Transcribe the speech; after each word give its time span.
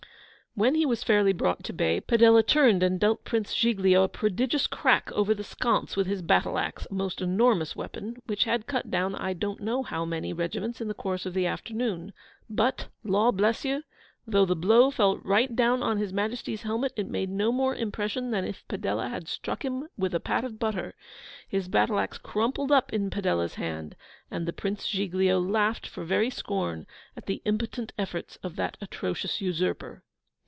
When 0.53 0.75
he 0.75 0.85
was 0.85 1.05
fairly 1.05 1.31
brought 1.31 1.63
to 1.63 1.71
bay, 1.73 2.01
Padella 2.01 2.43
turned 2.45 2.83
and 2.83 2.99
dealt 2.99 3.23
Prince 3.23 3.55
Giglio 3.55 4.03
a 4.03 4.09
prodigious 4.09 4.67
crack 4.67 5.09
over 5.13 5.33
the 5.33 5.45
sconce 5.45 5.95
with 5.95 6.07
his 6.07 6.21
battle 6.21 6.59
axe, 6.59 6.85
a 6.91 6.93
most 6.93 7.21
enormous 7.21 7.73
weapon, 7.73 8.21
which 8.25 8.43
had 8.43 8.67
cut 8.67 8.91
down 8.91 9.15
I 9.15 9.31
don't 9.31 9.61
know 9.61 9.81
how 9.81 10.03
many 10.03 10.33
regiments 10.33 10.81
in 10.81 10.89
the 10.89 10.93
course 10.93 11.25
of 11.25 11.33
the 11.33 11.45
afternoon. 11.47 12.11
But, 12.49 12.89
Law 13.05 13.31
bless 13.31 13.63
you! 13.63 13.83
though 14.27 14.43
the 14.45 14.57
blow 14.57 14.91
fell 14.91 15.19
right 15.19 15.55
down 15.55 15.81
on 15.81 15.99
His 15.99 16.11
Majesty's 16.11 16.63
helmet, 16.63 16.91
it 16.97 17.07
made 17.07 17.29
no 17.29 17.53
more 17.53 17.73
impression 17.73 18.31
than 18.31 18.43
if 18.43 18.67
Padella 18.67 19.07
had 19.09 19.29
struck 19.29 19.63
him 19.63 19.87
with 19.97 20.13
a 20.13 20.19
pat 20.19 20.43
of 20.43 20.59
butter: 20.59 20.95
his 21.47 21.69
battle 21.69 21.97
axe 21.97 22.17
crumpled 22.17 22.73
up 22.73 22.91
in 22.91 23.09
Padella's 23.09 23.55
hand, 23.55 23.95
and 24.29 24.45
the 24.45 24.53
Royal 24.61 24.75
Giglio 24.75 25.39
laughed 25.39 25.87
for 25.87 26.03
very 26.03 26.29
scorn 26.29 26.85
at 27.15 27.25
the 27.25 27.41
impotent 27.45 27.93
efforts 27.97 28.35
of 28.43 28.57
that 28.57 28.75
atrocious 28.81 29.39
usurper. 29.39 30.03